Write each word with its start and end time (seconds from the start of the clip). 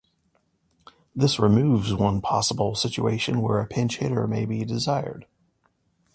This 1.15 1.37
removes 1.39 1.93
one 1.93 2.21
possible 2.21 2.73
situation 2.73 3.39
where 3.39 3.59
a 3.59 3.67
pinch 3.67 3.97
hitter 3.97 4.25
may 4.25 4.45
be 4.45 4.65
desired. 4.65 5.27